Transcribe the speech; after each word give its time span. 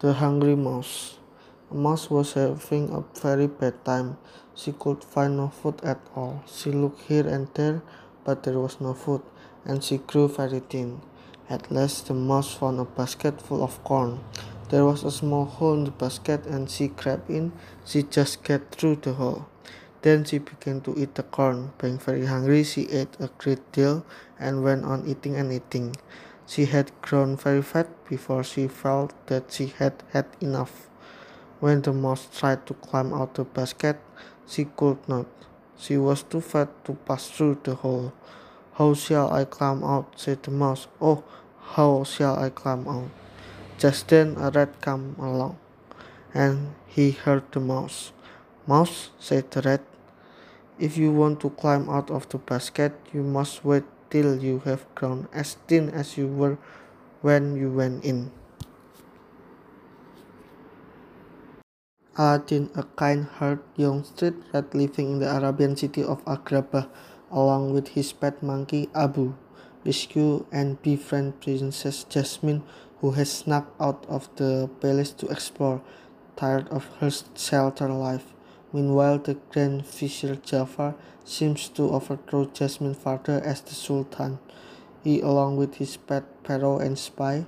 The 0.00 0.14
Hungry 0.14 0.56
Mouse 0.56 1.18
A 1.70 1.74
mouse 1.74 2.10
was 2.10 2.32
having 2.32 2.90
a 2.90 3.04
very 3.20 3.46
bad 3.46 3.84
time. 3.84 4.18
She 4.54 4.72
could 4.72 5.04
find 5.04 5.36
no 5.36 5.48
food 5.48 5.80
at 5.84 6.00
all. 6.16 6.42
She 6.46 6.72
looked 6.72 7.02
here 7.02 7.26
and 7.26 7.46
there, 7.54 7.80
but 8.24 8.42
there 8.42 8.58
was 8.58 8.80
no 8.80 8.92
food, 8.92 9.22
and 9.64 9.84
she 9.84 9.98
grew 9.98 10.26
very 10.26 10.58
thin. 10.58 11.00
At 11.48 11.70
last 11.70 12.08
the 12.08 12.14
mouse 12.14 12.52
found 12.54 12.80
a 12.80 12.84
basket 12.84 13.40
full 13.40 13.62
of 13.62 13.82
corn. 13.84 14.18
There 14.68 14.84
was 14.84 15.04
a 15.04 15.12
small 15.12 15.44
hole 15.44 15.74
in 15.74 15.84
the 15.84 15.92
basket, 15.92 16.44
and 16.44 16.68
she 16.68 16.88
crept 16.88 17.30
in. 17.30 17.52
She 17.86 18.02
just 18.02 18.42
got 18.42 18.74
through 18.74 18.96
the 18.96 19.12
hole. 19.14 19.46
Then 20.02 20.24
she 20.24 20.38
began 20.38 20.80
to 20.82 20.98
eat 20.98 21.14
the 21.14 21.22
corn. 21.22 21.72
Being 21.78 21.98
very 21.98 22.26
hungry, 22.26 22.64
she 22.64 22.90
ate 22.90 23.14
a 23.20 23.30
great 23.38 23.62
deal 23.70 24.04
and 24.40 24.64
went 24.64 24.84
on 24.84 25.06
eating 25.06 25.36
and 25.36 25.52
eating. 25.52 25.94
She 26.46 26.66
had 26.66 26.92
grown 27.00 27.36
very 27.36 27.62
fat 27.62 27.88
before 28.08 28.44
she 28.44 28.68
felt 28.68 29.14
that 29.26 29.52
she 29.52 29.66
had 29.66 30.02
had 30.12 30.26
enough. 30.40 30.88
When 31.60 31.80
the 31.80 31.92
mouse 31.92 32.28
tried 32.32 32.66
to 32.66 32.74
climb 32.74 33.14
out 33.14 33.38
of 33.38 33.48
the 33.48 33.60
basket, 33.60 33.98
she 34.46 34.66
could 34.66 34.98
not. 35.08 35.26
She 35.78 35.96
was 35.96 36.22
too 36.22 36.40
fat 36.40 36.68
to 36.84 36.94
pass 36.94 37.30
through 37.30 37.60
the 37.64 37.74
hole. 37.74 38.12
How 38.74 38.94
shall 38.94 39.32
I 39.32 39.44
climb 39.44 39.82
out? 39.82 40.12
said 40.16 40.42
the 40.42 40.50
mouse. 40.50 40.86
Oh, 41.00 41.24
how 41.60 42.04
shall 42.04 42.38
I 42.38 42.50
climb 42.50 42.86
out? 42.86 43.08
Just 43.78 44.08
then 44.08 44.36
a 44.38 44.50
rat 44.50 44.80
came 44.82 45.16
along, 45.18 45.58
and 46.32 46.74
he 46.86 47.12
heard 47.12 47.50
the 47.52 47.60
mouse. 47.60 48.12
Mouse, 48.66 49.10
said 49.18 49.50
the 49.50 49.62
rat, 49.62 49.82
if 50.78 50.96
you 50.96 51.10
want 51.12 51.40
to 51.40 51.50
climb 51.50 51.88
out 51.88 52.10
of 52.10 52.28
the 52.28 52.38
basket, 52.38 52.92
you 53.12 53.22
must 53.22 53.64
wait 53.64 53.84
till 54.14 54.38
you 54.38 54.62
have 54.62 54.86
grown 54.94 55.26
as 55.34 55.58
thin 55.66 55.90
as 55.90 56.14
you 56.14 56.30
were 56.30 56.54
when 57.18 57.58
you 57.58 57.66
went 57.66 57.98
in. 58.06 58.30
Aladdin, 62.14 62.70
a 62.78 62.86
kind-hearted 62.94 63.66
young 63.74 64.04
street 64.06 64.38
rat 64.54 64.70
living 64.70 65.14
in 65.14 65.18
the 65.18 65.26
Arabian 65.26 65.74
city 65.74 66.04
of 66.04 66.22
Agrabah, 66.30 66.86
along 67.32 67.74
with 67.74 67.98
his 67.98 68.12
pet 68.12 68.38
monkey 68.40 68.88
Abu, 68.94 69.34
rescue 69.84 70.46
and 70.52 70.80
befriend 70.82 71.40
Princess 71.40 72.04
Jasmine, 72.04 72.62
who 73.00 73.18
has 73.18 73.42
snuck 73.42 73.74
out 73.80 74.06
of 74.06 74.30
the 74.36 74.70
palace 74.78 75.10
to 75.10 75.26
explore, 75.26 75.82
tired 76.36 76.68
of 76.68 76.86
her 77.02 77.10
sheltered 77.34 77.90
life. 77.90 78.33
Meanwhile, 78.74 79.18
the 79.20 79.34
Grand 79.54 79.86
Vizier 79.86 80.34
Jafar 80.34 80.96
seems 81.24 81.68
to 81.78 81.90
overthrow 81.90 82.46
Jasmine's 82.46 82.98
father 82.98 83.40
as 83.44 83.60
the 83.60 83.72
Sultan. 83.72 84.40
He, 85.04 85.20
along 85.20 85.58
with 85.58 85.76
his 85.76 85.96
pet 85.96 86.24
parrot 86.42 86.82
and 86.82 86.98
spy, 86.98 87.46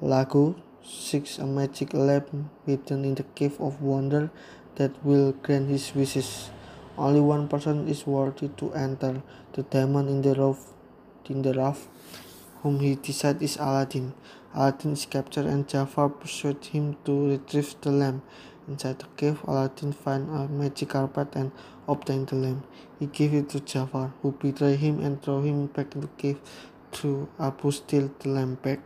Lagu, 0.00 0.54
seeks 0.80 1.38
a 1.38 1.46
magic 1.46 1.92
lamp 1.92 2.30
hidden 2.66 3.04
in 3.04 3.16
the 3.16 3.24
Cave 3.34 3.60
of 3.60 3.82
Wonder 3.82 4.30
that 4.76 4.94
will 5.04 5.32
grant 5.32 5.68
his 5.70 5.92
wishes. 5.92 6.50
Only 6.96 7.20
one 7.20 7.48
person 7.48 7.88
is 7.88 8.06
worthy 8.06 8.46
to 8.58 8.72
enter, 8.72 9.24
the 9.54 9.64
diamond 9.64 10.08
in 10.08 10.22
the 10.22 10.38
rough, 10.38 10.70
in 11.28 11.42
the 11.42 11.52
rough, 11.52 11.88
whom 12.62 12.78
he 12.78 12.94
decides 12.94 13.42
is 13.42 13.56
Aladdin. 13.56 14.14
Aladdin 14.54 14.92
is 14.92 15.04
captured 15.06 15.46
and 15.46 15.66
Jafar 15.66 16.10
persuades 16.10 16.68
him 16.68 16.96
to 17.04 17.30
retrieve 17.30 17.74
the 17.80 17.90
lamp. 17.90 18.22
Inside 18.70 19.00
the 19.00 19.06
cave, 19.16 19.40
Aladdin 19.48 19.92
finds 19.92 20.30
a 20.30 20.46
magic 20.46 20.90
carpet 20.90 21.34
and 21.34 21.50
obtains 21.88 22.30
the 22.30 22.36
lamp. 22.36 22.64
He 23.00 23.06
gives 23.06 23.34
it 23.34 23.48
to 23.48 23.58
Jafar, 23.58 24.12
who 24.22 24.30
betrays 24.30 24.78
him 24.78 25.00
and 25.00 25.20
throws 25.20 25.44
him 25.44 25.66
back 25.66 25.96
in 25.96 26.02
the 26.02 26.06
cave 26.06 26.38
to 26.92 27.28
Abu 27.40 27.72
steal 27.72 28.12
the 28.20 28.28
lamp 28.28 28.62
back. 28.62 28.78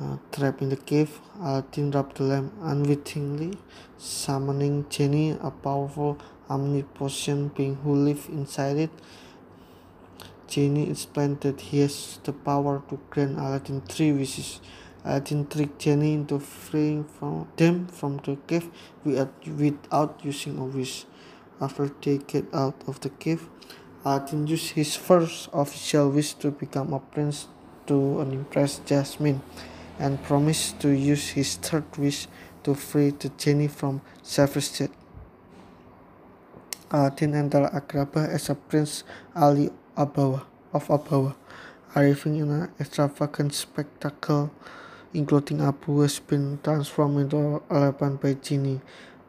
Uh, 0.00 0.16
trapped 0.32 0.62
in 0.62 0.70
the 0.70 0.78
cave, 0.78 1.20
Aladdin 1.42 1.90
robs 1.90 2.14
the 2.14 2.22
lamp 2.22 2.54
unwittingly, 2.62 3.58
summoning 3.98 4.86
Genie, 4.88 5.36
a 5.42 5.50
powerful 5.50 6.16
omnipotent 6.48 7.54
being 7.54 7.74
who 7.76 7.94
lives 7.94 8.28
inside 8.28 8.78
it. 8.78 8.90
Genie 10.46 10.88
explained 10.88 11.42
that 11.42 11.60
he 11.60 11.80
has 11.80 12.18
the 12.24 12.32
power 12.32 12.82
to 12.88 12.98
grant 13.10 13.38
Aladdin 13.38 13.82
three 13.82 14.12
wishes. 14.12 14.60
Aladdin 15.08 15.46
tricked 15.46 15.78
Genie 15.78 16.12
into 16.12 16.38
freeing 16.38 17.02
from 17.02 17.48
them 17.56 17.86
from 17.86 18.18
the 18.18 18.36
cave 18.46 18.68
without 19.04 20.20
using 20.22 20.58
a 20.58 20.64
wish. 20.64 21.06
After 21.62 21.90
they 22.02 22.18
get 22.18 22.44
out 22.52 22.76
of 22.86 23.00
the 23.00 23.08
cave, 23.08 23.48
Aladdin 24.04 24.46
used 24.46 24.72
his 24.76 24.96
first 24.96 25.48
official 25.54 26.10
wish 26.10 26.34
to 26.34 26.50
become 26.50 26.92
a 26.92 27.00
prince 27.00 27.48
to 27.86 28.20
impress 28.20 28.80
Jasmine, 28.84 29.40
and 29.98 30.22
promised 30.22 30.78
to 30.80 30.90
use 30.90 31.30
his 31.30 31.56
third 31.56 31.88
wish 31.96 32.28
to 32.62 32.74
free 32.74 33.08
the 33.10 33.30
genie 33.30 33.66
from 33.66 34.02
Savage 34.22 34.90
Aladdin 36.90 37.34
entered 37.34 37.72
Agrabah 37.72 38.28
as 38.28 38.50
a 38.50 38.54
Prince 38.54 39.04
Ali 39.34 39.70
Ababwa 39.96 40.44
of 40.74 40.86
Ababwa, 40.88 41.34
arriving 41.96 42.36
in 42.36 42.50
an 42.50 42.70
extravagant 42.78 43.54
spectacle 43.54 44.50
including 45.14 45.60
Abu 45.60 46.00
has 46.00 46.18
been 46.18 46.58
transformed 46.62 47.20
into 47.20 47.36
a 47.36 47.74
elephant 47.74 48.20
by 48.20 48.34
Genie, 48.34 48.80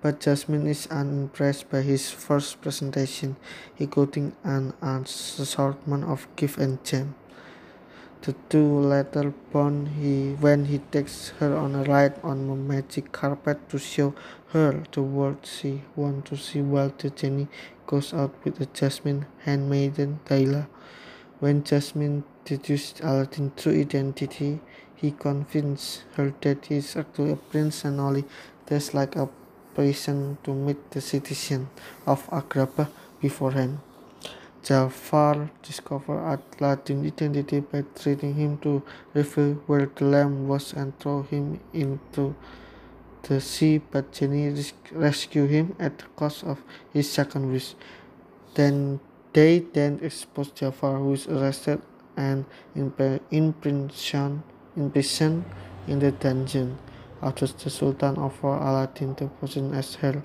but 0.02 0.20
Jasmine 0.20 0.68
is 0.68 0.88
unimpressed 0.88 1.70
by 1.70 1.82
his 1.82 2.12
first 2.12 2.62
presentation, 2.62 3.36
including 3.78 4.36
an 4.44 4.74
assortment 4.82 6.06
of 6.06 6.28
gifts 6.36 6.58
and 6.58 6.84
gems. 6.84 7.16
The 8.22 8.36
two 8.50 8.80
later 8.82 9.34
bond 9.54 9.88
he, 10.00 10.34
when 10.34 10.66
he 10.66 10.80
takes 10.80 11.30
her 11.40 11.56
on 11.56 11.74
a 11.74 11.84
ride 11.84 12.20
on 12.22 12.50
a 12.50 12.56
magic 12.56 13.14
carpet 13.14 13.70
to 13.70 13.80
show 13.80 14.14
her 14.50 14.84
the 14.92 15.02
world 15.02 15.38
she 15.46 15.84
wants 15.96 16.30
to 16.30 16.36
see 16.36 16.62
while 16.62 16.92
the 16.98 17.12
genie 17.12 17.48
goes 17.88 18.14
out 18.14 18.36
with 18.44 18.58
the 18.58 18.66
Jasmine 18.66 19.26
handmaiden 19.46 20.20
Dalia. 20.26 20.68
When 21.40 21.64
Jasmine 21.64 22.26
deduces 22.44 23.00
Aladdin's 23.00 23.54
true 23.56 23.80
identity, 23.80 24.60
he 25.00 25.12
convinces 25.12 26.04
her 26.16 26.34
that 26.42 26.66
he 26.66 26.76
is 26.76 26.96
actually 26.96 27.32
a 27.32 27.36
prince 27.36 27.86
and 27.86 28.00
only 28.00 28.26
dressed 28.68 28.94
like 28.94 29.16
a 29.16 29.30
peasant 29.76 30.44
to 30.44 30.54
meet 30.54 30.92
the 30.92 31.00
citizen 31.00 31.70
of 32.06 32.28
Agrabah 32.30 32.90
beforehand. 33.22 33.80
Jafar 34.62 35.50
discovers 35.64 36.40
Aladdin's 36.60 37.08
identity 37.08 37.62
by 37.62 37.84
treating 37.96 38.34
him 38.34 38.58
to 38.58 38.84
reveal 39.14 39.54
where 39.68 39.90
the 39.96 40.04
lamp 40.04 40.48
was 40.48 40.74
and 40.74 40.98
throw 41.00 41.24
him 41.24 41.62
into 41.74 42.36
the 43.24 43.40
sea, 43.40 43.80
but 43.80 44.12
Genie 44.12 44.54
rescues 44.92 45.50
him 45.50 45.76
at 45.80 45.98
the 45.98 46.06
cost 46.18 46.44
of 46.44 46.62
his 46.92 47.10
second 47.10 47.52
wish. 47.52 47.76
Then 48.56 49.00
they 49.32 49.60
then 49.60 50.00
expose 50.02 50.52
Jafar, 50.52 50.98
who 50.98 51.14
is 51.14 51.28
arrested 51.28 51.82
and 52.18 52.44
imprisoned 52.76 54.44
in 54.76 54.92
prison 54.92 55.46
in 55.88 56.00
the 56.00 56.12
dungeon. 56.12 56.78
After 57.22 57.48
the 57.48 57.70
Sultan 57.70 58.18
offers 58.18 58.62
Aladdin 58.62 59.16
the 59.16 59.28
position 59.28 59.74
as 59.74 59.96
her, 59.96 60.24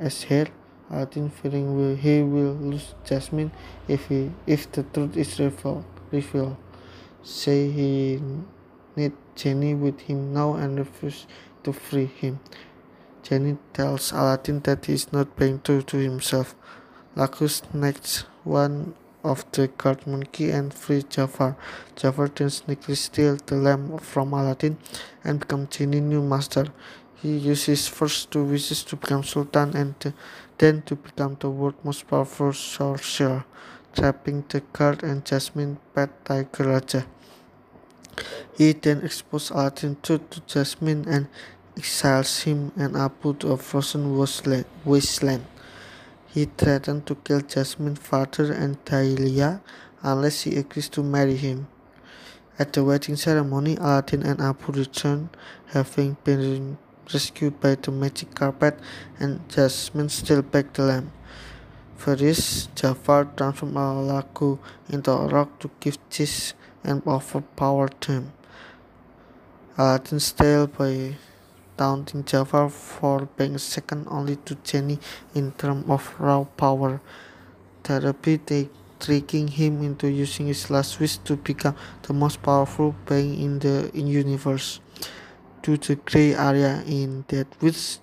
as 0.00 0.26
heir, 0.28 0.48
Aladdin 0.90 1.30
fearing 1.30 1.76
will, 1.76 1.94
he 1.94 2.22
will 2.22 2.54
lose 2.54 2.94
Jasmine 3.04 3.52
if 3.88 4.08
he 4.08 4.30
if 4.46 4.70
the 4.72 4.82
truth 4.82 5.16
is 5.16 5.38
revealed. 5.38 5.84
revealed. 6.10 6.56
Say 7.22 7.70
he 7.70 8.20
need 8.96 9.12
Jenny 9.34 9.74
with 9.74 10.00
him 10.00 10.34
now 10.34 10.54
and 10.54 10.78
refuse 10.78 11.26
to 11.62 11.72
free 11.72 12.06
him. 12.06 12.40
Jenny 13.22 13.56
tells 13.72 14.12
Aladdin 14.12 14.60
that 14.60 14.84
he 14.84 14.92
is 14.92 15.12
not 15.12 15.34
being 15.36 15.60
true 15.60 15.82
to 15.82 15.96
himself. 15.96 16.54
Lacus 17.16 17.62
next 17.72 18.26
one 18.44 18.94
of 19.24 19.44
the 19.52 19.68
guard 19.68 20.06
monkey 20.06 20.50
and 20.50 20.72
free 20.72 21.02
Jafar. 21.02 21.56
Jafar 21.96 22.28
then 22.28 22.48
sneakily 22.48 22.96
steals 22.96 23.40
the 23.46 23.56
lamp 23.56 24.00
from 24.00 24.32
Aladdin 24.32 24.76
and 25.24 25.40
becomes 25.40 25.76
Genie's 25.76 26.02
new 26.02 26.22
master. 26.22 26.66
He 27.22 27.38
uses 27.38 27.88
first 27.88 28.30
two 28.30 28.44
wishes 28.44 28.84
to 28.84 28.96
become 28.96 29.24
Sultan 29.24 29.74
and 29.74 30.14
then 30.58 30.82
to 30.82 30.94
become 30.94 31.36
the 31.40 31.48
world's 31.48 31.82
most 31.82 32.06
powerful 32.06 32.52
sorcerer, 32.52 33.44
trapping 33.94 34.44
the 34.48 34.60
guard 34.60 35.02
and 35.02 35.24
Jasmine 35.24 35.78
pet 35.94 36.10
Tiger 36.24 36.68
Rajah. 36.68 37.06
He 38.56 38.72
then 38.72 39.02
exposes 39.02 39.50
Aladdin 39.50 39.96
to 40.02 40.20
Jasmine 40.46 41.08
and 41.08 41.28
exiles 41.76 42.42
him 42.42 42.72
and 42.76 42.96
Abu 42.96 43.34
to 43.34 43.52
a 43.52 43.56
frozen 43.56 44.16
wasteland. 44.16 45.46
He 46.34 46.46
threatened 46.46 47.06
to 47.06 47.14
kill 47.14 47.42
Jasmine's 47.42 48.00
father 48.00 48.52
and 48.52 48.84
Dalia 48.84 49.60
unless 50.02 50.40
she 50.40 50.56
agrees 50.56 50.88
to 50.88 51.00
marry 51.04 51.36
him. 51.36 51.68
At 52.58 52.72
the 52.72 52.82
wedding 52.82 53.14
ceremony, 53.14 53.76
Aladdin 53.76 54.24
and 54.24 54.40
Abu 54.40 54.72
return, 54.72 55.30
having 55.66 56.16
been 56.24 56.76
rescued 57.12 57.60
by 57.60 57.76
the 57.76 57.92
magic 57.92 58.34
carpet, 58.34 58.80
and 59.20 59.48
Jasmine 59.48 60.08
still 60.08 60.42
back 60.42 60.72
the 60.72 60.82
lamp. 60.82 61.12
For 61.96 62.16
this, 62.16 62.66
Jafar 62.74 63.26
transformed 63.36 63.76
Alaku 63.76 64.58
into 64.90 65.12
a 65.12 65.28
rock 65.28 65.60
to 65.60 65.70
give 65.78 65.98
cheese 66.10 66.54
and 66.82 67.06
overpower 67.06 67.90
them. 68.00 68.32
Aladdin 69.78 70.18
stayed 70.18 70.76
by 70.76 71.14
taunting 71.76 72.24
Jafar 72.24 72.68
for 72.68 73.26
being 73.36 73.58
second 73.58 74.06
only 74.08 74.36
to 74.36 74.54
Jenny 74.56 74.98
in 75.34 75.52
terms 75.52 75.84
of 75.88 76.14
raw 76.18 76.44
power. 76.44 77.00
Therapy 77.82 78.70
tricking 79.00 79.48
him 79.48 79.82
into 79.82 80.08
using 80.08 80.46
his 80.46 80.70
last 80.70 81.00
wish 81.00 81.18
to 81.18 81.36
become 81.36 81.76
the 82.02 82.12
most 82.12 82.42
powerful 82.42 82.94
being 83.06 83.40
in 83.40 83.58
the 83.58 83.90
in 83.94 84.06
universe. 84.06 84.80
To 85.62 85.76
the 85.76 85.96
gray 85.96 86.34
area 86.34 86.82
in 86.86 87.24
that 87.28 87.48
wish, 87.60 87.98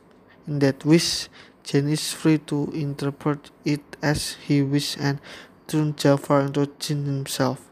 in 0.47 0.59
that 0.59 0.83
wish, 0.85 1.29
Jen 1.63 1.89
is 1.89 2.11
free 2.11 2.39
to 2.49 2.71
interpret 2.73 3.51
it 3.63 3.81
as 4.01 4.33
he 4.45 4.61
wishes 4.61 4.97
and 4.99 5.19
turn 5.67 5.95
Jafar 5.95 6.41
into 6.41 6.65
Jin 6.79 7.05
himself 7.05 7.71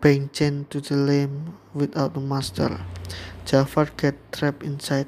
being 0.00 0.30
chained 0.30 0.70
to 0.70 0.80
the 0.80 0.96
lamp 0.96 1.54
without 1.74 2.16
a 2.16 2.20
master. 2.20 2.80
Jafar 3.48 3.88
gets 3.96 4.18
trapped 4.30 4.62
inside, 4.62 5.06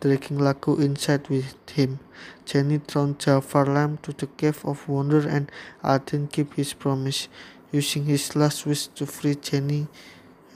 dragging 0.00 0.38
Laku 0.38 0.80
inside 0.80 1.28
with 1.28 1.54
him. 1.70 2.00
Jenny 2.44 2.78
throws 2.78 3.14
Jafar 3.16 3.64
lamp 3.64 4.02
to 4.02 4.12
the 4.12 4.26
cave 4.26 4.64
of 4.64 4.88
wonder 4.88 5.20
and 5.28 5.52
Aladdin 5.84 6.26
keeps 6.26 6.56
his 6.56 6.72
promise, 6.72 7.28
using 7.70 8.06
his 8.06 8.34
last 8.34 8.66
wish 8.66 8.88
to 8.88 9.06
free 9.06 9.36
Jenny 9.36 9.86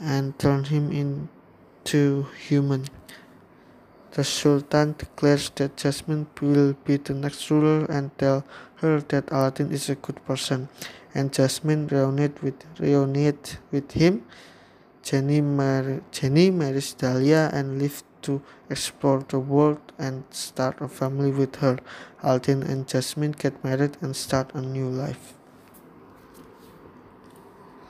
and 0.01 0.37
turn 0.41 0.65
him 0.65 0.91
into 0.91 2.27
human. 2.49 2.87
The 4.11 4.25
Sultan 4.25 4.97
declares 4.99 5.53
that 5.55 5.77
Jasmine 5.77 6.27
will 6.43 6.75
be 6.85 6.97
the 6.97 7.15
next 7.15 7.49
ruler 7.49 7.85
and 7.85 8.11
tell 8.19 8.45
her 8.83 9.01
that 9.03 9.31
Aladdin 9.31 9.71
is 9.71 9.89
a 9.89 9.95
good 9.95 10.19
person 10.27 10.69
and 11.15 11.33
Jasmine 11.33 11.87
reunited 11.87 12.43
with 12.43 12.65
reunited 12.81 13.59
with 13.71 13.93
him. 13.93 14.25
Jenny, 15.03 15.41
mar- 15.41 16.03
Jenny 16.13 16.51
marries 16.51 16.95
Dalia 16.95 17.53
and 17.53 17.79
lives 17.79 18.05
to 18.23 18.43
explore 18.69 19.25
the 19.29 19.39
world 19.39 19.81
and 19.99 20.25
start 20.31 20.81
a 20.81 20.89
family 20.89 21.31
with 21.31 21.57
her. 21.57 21.79
Aladdin 22.23 22.63
and 22.63 22.87
Jasmine 22.87 23.33
get 23.33 23.65
married 23.65 23.97
and 24.01 24.15
start 24.15 24.55
a 24.55 24.61
new 24.61 24.89
life. 24.89 25.35